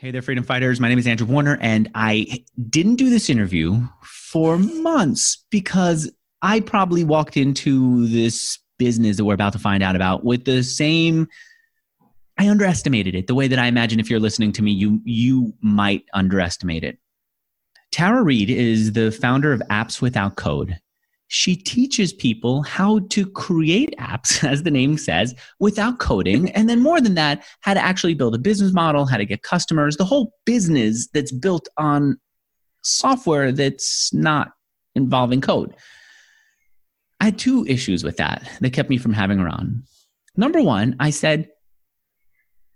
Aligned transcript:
Hey 0.00 0.12
there, 0.12 0.22
freedom 0.22 0.44
fighters. 0.44 0.80
My 0.80 0.88
name 0.88 0.98
is 0.98 1.06
Andrew 1.06 1.26
Warner, 1.26 1.58
and 1.60 1.90
I 1.94 2.42
didn't 2.70 2.94
do 2.94 3.10
this 3.10 3.28
interview 3.28 3.86
for 4.02 4.56
months 4.56 5.44
because 5.50 6.10
I 6.40 6.60
probably 6.60 7.04
walked 7.04 7.36
into 7.36 8.06
this 8.06 8.58
business 8.78 9.18
that 9.18 9.26
we're 9.26 9.34
about 9.34 9.52
to 9.52 9.58
find 9.58 9.82
out 9.82 9.96
about 9.96 10.24
with 10.24 10.46
the 10.46 10.62
same. 10.62 11.28
I 12.38 12.48
underestimated 12.48 13.14
it 13.14 13.26
the 13.26 13.34
way 13.34 13.46
that 13.46 13.58
I 13.58 13.66
imagine 13.66 14.00
if 14.00 14.08
you're 14.08 14.20
listening 14.20 14.52
to 14.52 14.62
me, 14.62 14.70
you 14.70 15.02
you 15.04 15.52
might 15.60 16.06
underestimate 16.14 16.82
it. 16.82 16.98
Tara 17.92 18.22
Reed 18.22 18.48
is 18.48 18.94
the 18.94 19.12
founder 19.12 19.52
of 19.52 19.60
Apps 19.68 20.00
Without 20.00 20.34
Code 20.34 20.78
she 21.32 21.54
teaches 21.54 22.12
people 22.12 22.62
how 22.64 22.98
to 23.10 23.24
create 23.24 23.94
apps, 24.00 24.42
as 24.48 24.64
the 24.64 24.70
name 24.70 24.98
says, 24.98 25.32
without 25.60 26.00
coding. 26.00 26.50
And 26.50 26.68
then, 26.68 26.80
more 26.80 27.00
than 27.00 27.14
that, 27.14 27.44
how 27.60 27.72
to 27.72 27.80
actually 27.80 28.14
build 28.14 28.34
a 28.34 28.38
business 28.38 28.72
model, 28.72 29.06
how 29.06 29.16
to 29.16 29.24
get 29.24 29.44
customers, 29.44 29.96
the 29.96 30.04
whole 30.04 30.34
business 30.44 31.08
that's 31.14 31.30
built 31.30 31.68
on 31.76 32.18
software 32.82 33.52
that's 33.52 34.12
not 34.12 34.48
involving 34.96 35.40
code. 35.40 35.74
I 37.20 37.26
had 37.26 37.38
two 37.38 37.64
issues 37.66 38.02
with 38.02 38.16
that 38.16 38.50
that 38.60 38.72
kept 38.72 38.90
me 38.90 38.98
from 38.98 39.12
having 39.12 39.38
her 39.38 39.48
on. 39.48 39.84
Number 40.36 40.60
one, 40.60 40.96
I 40.98 41.10
said, 41.10 41.48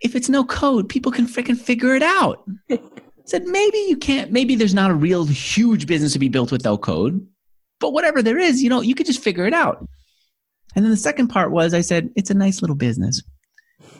if 0.01 0.15
it's 0.15 0.29
no 0.29 0.45
code, 0.45 0.89
people 0.89 1.11
can 1.11 1.27
freaking 1.27 1.59
figure 1.59 1.97
it 1.97 2.03
out. 2.05 2.45
I 2.71 2.79
said, 3.25 3.47
maybe 3.47 3.79
you 3.89 3.97
can't, 3.97 4.31
maybe 4.31 4.55
there's 4.55 4.75
not 4.75 4.93
a 4.93 4.95
real 4.95 5.25
huge 5.25 5.89
business 5.89 6.13
to 6.13 6.21
be 6.21 6.29
built 6.29 6.53
without 6.53 6.83
code 6.83 7.27
but 7.81 7.93
whatever 7.93 8.23
there 8.23 8.39
is, 8.39 8.63
you 8.63 8.71
know, 8.71 8.81
you 8.81 8.95
could 8.95 9.07
just 9.07 9.23
figure 9.23 9.47
it 9.47 9.55
out. 9.55 9.87
And 10.75 10.85
then 10.85 10.91
the 10.91 10.97
second 10.97 11.29
part 11.29 11.51
was 11.51 11.75
I 11.75 11.81
said, 11.81 12.11
it's 12.17 12.31
a 12.31 12.35
nice 12.35 12.61
little 12.61 12.77
business. 12.77 13.23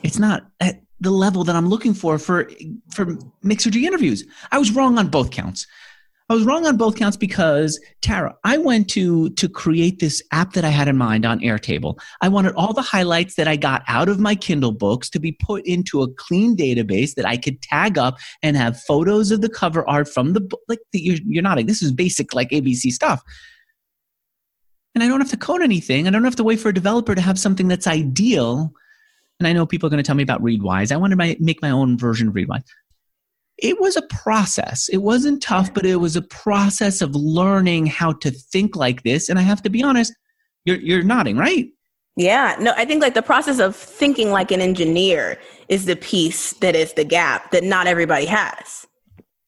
It's 0.03 0.19
not 0.19 0.45
at 0.59 0.81
the 0.99 1.11
level 1.11 1.43
that 1.43 1.55
I'm 1.55 1.67
looking 1.67 1.93
for 1.93 2.17
for 2.17 2.49
for 2.93 3.05
Mixergy 3.43 3.83
interviews. 3.83 4.25
I 4.51 4.57
was 4.57 4.71
wrong 4.71 4.97
on 4.97 5.09
both 5.09 5.31
counts. 5.31 5.67
I 6.27 6.33
was 6.33 6.43
wrong 6.43 6.65
on 6.65 6.75
both 6.75 6.95
counts 6.95 7.17
because 7.17 7.79
Tara, 8.01 8.35
I 8.43 8.57
went 8.57 8.89
to 8.91 9.29
to 9.31 9.47
create 9.47 9.99
this 9.99 10.23
app 10.31 10.53
that 10.53 10.65
I 10.65 10.69
had 10.69 10.87
in 10.87 10.97
mind 10.97 11.25
on 11.25 11.39
Airtable. 11.39 11.99
I 12.21 12.29
wanted 12.29 12.55
all 12.55 12.73
the 12.73 12.81
highlights 12.81 13.35
that 13.35 13.47
I 13.47 13.57
got 13.57 13.83
out 13.87 14.09
of 14.09 14.19
my 14.19 14.33
Kindle 14.33 14.71
books 14.71 15.09
to 15.11 15.19
be 15.19 15.33
put 15.33 15.65
into 15.67 16.01
a 16.01 16.11
clean 16.13 16.55
database 16.57 17.13
that 17.15 17.27
I 17.27 17.37
could 17.37 17.61
tag 17.61 17.97
up 17.97 18.17
and 18.41 18.57
have 18.57 18.81
photos 18.81 19.29
of 19.31 19.41
the 19.41 19.49
cover 19.49 19.87
art 19.87 20.09
from 20.09 20.33
the 20.33 20.41
book. 20.41 20.61
Like 20.67 20.79
the, 20.93 20.99
you're, 20.99 21.17
you're 21.27 21.43
nodding. 21.43 21.67
This 21.67 21.83
is 21.83 21.91
basic 21.91 22.33
like 22.33 22.49
ABC 22.49 22.91
stuff 22.91 23.21
and 24.95 25.03
I 25.03 25.07
don't 25.07 25.19
have 25.19 25.29
to 25.29 25.37
code 25.37 25.61
anything. 25.61 26.07
I 26.07 26.09
don't 26.09 26.23
have 26.23 26.37
to 26.37 26.43
wait 26.43 26.59
for 26.59 26.69
a 26.69 26.73
developer 26.73 27.13
to 27.13 27.21
have 27.21 27.37
something 27.37 27.67
that's 27.67 27.85
ideal. 27.85 28.71
And 29.39 29.47
I 29.47 29.53
know 29.53 29.65
people 29.65 29.87
are 29.87 29.89
going 29.89 30.01
to 30.01 30.07
tell 30.07 30.15
me 30.15 30.23
about 30.23 30.41
Readwise. 30.41 30.91
I 30.91 30.95
wanted 30.95 31.19
to 31.19 31.43
make 31.43 31.61
my 31.61 31.69
own 31.69 31.97
version 31.97 32.29
of 32.29 32.33
Readwise. 32.33 32.63
It 33.57 33.79
was 33.79 33.97
a 33.97 34.01
process. 34.03 34.89
It 34.89 34.97
wasn't 34.97 35.41
tough, 35.41 35.73
but 35.73 35.85
it 35.85 35.97
was 35.97 36.15
a 36.15 36.21
process 36.21 37.01
of 37.01 37.13
learning 37.13 37.85
how 37.85 38.13
to 38.13 38.31
think 38.31 38.75
like 38.75 39.03
this. 39.03 39.29
And 39.29 39.37
I 39.37 39.41
have 39.43 39.61
to 39.63 39.69
be 39.69 39.83
honest, 39.83 40.13
you're, 40.63 40.77
you're 40.77 41.03
nodding, 41.03 41.37
right? 41.37 41.67
Yeah, 42.17 42.55
no, 42.59 42.73
I 42.77 42.85
think 42.85 43.01
like 43.01 43.13
the 43.13 43.21
process 43.21 43.59
of 43.59 43.75
thinking 43.75 44.31
like 44.31 44.51
an 44.51 44.61
engineer 44.61 45.37
is 45.67 45.85
the 45.85 45.97
piece 45.97 46.53
that 46.53 46.75
is 46.75 46.93
the 46.93 47.03
gap 47.03 47.51
that 47.51 47.63
not 47.63 47.87
everybody 47.87 48.25
has. 48.25 48.87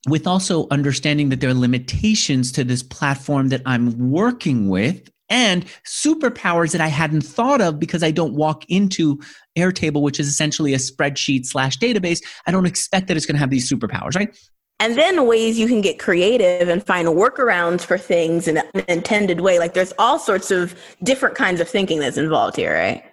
With 0.09 0.27
also 0.27 0.67
understanding 0.69 1.29
that 1.29 1.39
there 1.39 1.49
are 1.49 1.53
limitations 1.53 2.51
to 2.53 2.65
this 2.65 2.83
platform 2.83 3.49
that 3.49 3.61
I'm 3.65 4.11
working 4.11 4.69
with 4.69 5.09
and 5.29 5.65
superpowers 5.85 6.71
that 6.71 6.81
I 6.81 6.87
hadn't 6.87 7.21
thought 7.21 7.61
of 7.61 7.79
because 7.79 8.03
I 8.03 8.11
don't 8.11 8.33
walk 8.33 8.63
into 8.69 9.19
Airtable, 9.57 10.01
which 10.01 10.19
is 10.19 10.27
essentially 10.27 10.73
a 10.73 10.77
spreadsheet 10.77 11.45
slash 11.45 11.77
database. 11.77 12.23
I 12.45 12.51
don't 12.51 12.65
expect 12.65 13.07
that 13.07 13.17
it's 13.17 13.25
going 13.25 13.35
to 13.35 13.39
have 13.39 13.49
these 13.49 13.69
superpowers, 13.69 14.15
right? 14.15 14.37
And 14.79 14.95
then 14.95 15.25
ways 15.25 15.57
you 15.57 15.67
can 15.67 15.81
get 15.81 15.97
creative 15.97 16.69
and 16.69 16.85
find 16.85 17.07
workarounds 17.07 17.81
for 17.81 17.97
things 17.97 18.47
in 18.47 18.57
an 18.57 18.83
intended 18.87 19.41
way. 19.41 19.57
Like 19.57 19.73
there's 19.73 19.93
all 19.97 20.19
sorts 20.19 20.51
of 20.51 20.75
different 21.01 21.35
kinds 21.35 21.59
of 21.59 21.67
thinking 21.67 21.99
that's 21.99 22.17
involved 22.17 22.55
here, 22.55 22.73
right? 22.73 23.03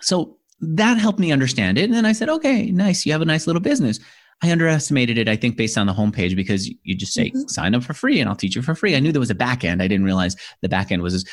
So 0.00 0.38
that 0.60 0.96
helped 0.96 1.18
me 1.18 1.32
understand 1.32 1.76
it. 1.76 1.84
And 1.84 1.94
then 1.94 2.06
I 2.06 2.12
said, 2.12 2.30
okay, 2.30 2.70
nice. 2.70 3.04
You 3.04 3.12
have 3.12 3.20
a 3.20 3.26
nice 3.26 3.46
little 3.46 3.60
business. 3.60 4.00
I 4.42 4.52
underestimated 4.52 5.16
it, 5.16 5.28
I 5.28 5.36
think, 5.36 5.56
based 5.56 5.78
on 5.78 5.86
the 5.86 5.94
homepage 5.94 6.36
because 6.36 6.68
you 6.82 6.94
just 6.94 7.14
say 7.14 7.30
mm-hmm. 7.30 7.48
sign 7.48 7.74
up 7.74 7.82
for 7.82 7.94
free 7.94 8.20
and 8.20 8.28
I'll 8.28 8.36
teach 8.36 8.54
you 8.54 8.62
for 8.62 8.74
free. 8.74 8.94
I 8.94 9.00
knew 9.00 9.12
there 9.12 9.20
was 9.20 9.30
a 9.30 9.34
back 9.34 9.64
end. 9.64 9.82
I 9.82 9.88
didn't 9.88 10.04
realize 10.04 10.36
the 10.60 10.68
back 10.68 10.92
end 10.92 11.02
was 11.02 11.24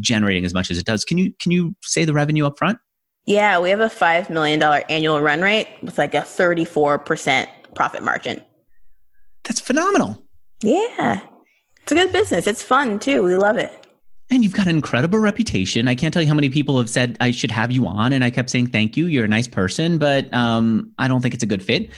generating 0.00 0.44
as 0.44 0.52
much 0.52 0.70
as 0.70 0.78
it 0.78 0.84
does. 0.84 1.04
Can 1.04 1.18
you 1.18 1.32
can 1.40 1.52
you 1.52 1.76
say 1.82 2.04
the 2.04 2.12
revenue 2.12 2.46
up 2.46 2.58
front? 2.58 2.78
Yeah, 3.26 3.58
we 3.58 3.70
have 3.70 3.80
a 3.80 3.88
five 3.88 4.30
million 4.30 4.58
dollar 4.58 4.82
annual 4.88 5.20
run 5.20 5.42
rate 5.42 5.68
with 5.82 5.96
like 5.96 6.14
a 6.14 6.22
thirty 6.22 6.64
four 6.64 6.98
percent 6.98 7.48
profit 7.74 8.02
margin. 8.02 8.42
That's 9.44 9.60
phenomenal. 9.60 10.22
Yeah. 10.62 11.20
It's 11.82 11.92
a 11.92 11.94
good 11.94 12.12
business. 12.12 12.46
It's 12.46 12.62
fun 12.62 12.98
too. 12.98 13.22
We 13.22 13.36
love 13.36 13.58
it. 13.58 13.70
And 14.30 14.42
you've 14.42 14.54
got 14.54 14.66
an 14.66 14.74
incredible 14.74 15.18
reputation. 15.18 15.86
I 15.86 15.94
can't 15.94 16.12
tell 16.12 16.22
you 16.22 16.28
how 16.28 16.34
many 16.34 16.48
people 16.48 16.78
have 16.78 16.88
said 16.88 17.16
I 17.20 17.30
should 17.30 17.50
have 17.50 17.70
you 17.70 17.86
on, 17.86 18.12
and 18.12 18.24
I 18.24 18.30
kept 18.30 18.48
saying 18.48 18.68
thank 18.68 18.96
you. 18.96 19.06
You're 19.06 19.26
a 19.26 19.28
nice 19.28 19.46
person, 19.46 19.98
but 19.98 20.32
um, 20.32 20.92
I 20.98 21.08
don't 21.08 21.20
think 21.20 21.34
it's 21.34 21.42
a 21.42 21.46
good 21.46 21.62
fit. 21.62 21.90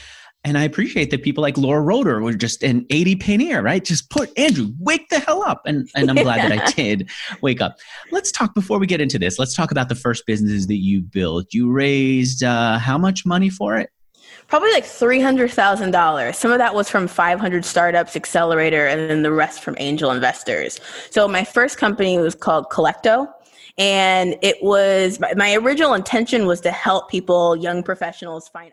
And 0.47 0.57
I 0.57 0.63
appreciate 0.63 1.11
that 1.11 1.25
people 1.25 1.43
like 1.43 1.59
Laura 1.59 1.81
Roeder 1.81 2.23
were 2.23 2.33
just 2.33 2.63
an 2.63 2.87
80 2.89 3.17
pennier, 3.17 3.63
right? 3.63 3.85
Just 3.85 4.11
put 4.11 4.31
Andrew, 4.39 4.73
wake 4.79 5.09
the 5.09 5.19
hell 5.19 5.43
up. 5.43 5.63
And, 5.67 5.91
and 5.97 6.09
I'm 6.09 6.15
glad 6.15 6.49
that 6.49 6.63
I 6.63 6.71
did 6.71 7.11
wake 7.41 7.61
up. 7.61 7.79
Let's 8.13 8.31
talk 8.31 8.55
before 8.55 8.79
we 8.79 8.87
get 8.87 9.01
into 9.01 9.19
this. 9.19 9.41
Let's 9.41 9.55
talk 9.55 9.73
about 9.73 9.89
the 9.89 9.97
first 9.97 10.25
businesses 10.25 10.69
that 10.69 10.77
you 10.77 11.01
built. 11.01 11.53
You 11.53 11.73
raised 11.73 12.45
uh, 12.45 12.79
how 12.79 12.97
much 12.97 13.27
money 13.27 13.51
for 13.51 13.77
it? 13.77 13.91
Probably 14.47 14.71
like 14.71 14.85
$300,000. 14.85 16.35
Some 16.37 16.53
of 16.53 16.59
that 16.59 16.77
was 16.77 16.89
from 16.89 17.09
500 17.09 17.65
Startups 17.65 18.15
Accelerator 18.15 18.87
and 18.87 19.11
then 19.11 19.23
the 19.25 19.33
rest 19.33 19.65
from 19.65 19.75
angel 19.81 20.13
investors. 20.13 20.79
So 21.11 21.27
my 21.27 21.43
first 21.43 21.77
company 21.77 22.19
was 22.19 22.37
called 22.37 22.67
Kollecto. 22.71 23.27
And 23.79 24.37
it 24.41 24.57
was 24.63 25.21
my 25.35 25.55
original 25.55 25.93
intention 25.93 26.47
was 26.47 26.63
to 26.63 26.71
help 26.71 27.11
people, 27.11 27.57
young 27.57 27.83
professionals, 27.83 28.49
find 28.49 28.73